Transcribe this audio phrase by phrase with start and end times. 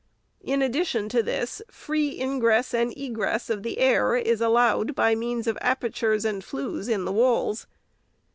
[0.43, 5.45] In addition to this, free ingress and egress of the air is allowed, by means
[5.45, 7.67] of apertures and flues in the walls.